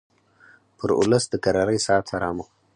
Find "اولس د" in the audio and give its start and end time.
0.99-1.33